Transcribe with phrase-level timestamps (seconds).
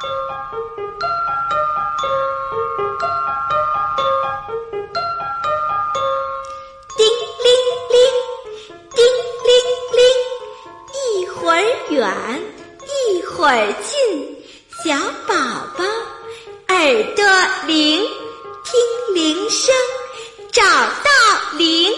[0.00, 0.08] 叮
[7.44, 7.48] 铃
[7.90, 7.98] 铃，
[8.94, 9.04] 叮
[9.44, 9.50] 铃
[9.92, 10.00] 铃，
[10.94, 11.60] 一会儿
[11.90, 12.00] 远，
[12.86, 13.52] 一会儿
[13.82, 14.42] 近，
[14.84, 14.96] 小
[15.26, 15.34] 宝
[15.76, 15.84] 宝
[16.68, 16.74] 耳
[17.14, 17.22] 朵
[17.66, 18.02] 灵，
[18.64, 19.74] 听铃声
[20.50, 21.10] 找到
[21.58, 21.92] 铃。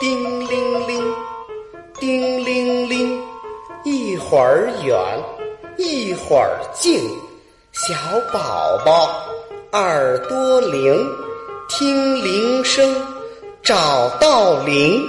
[0.00, 1.14] 叮铃铃，
[2.00, 3.22] 叮铃铃，
[3.84, 4.98] 一会儿远，
[5.78, 7.08] 一会儿近，
[7.72, 7.94] 小
[8.32, 9.08] 宝宝
[9.72, 11.08] 耳朵灵，
[11.68, 12.92] 听铃声
[13.62, 15.08] 找到铃。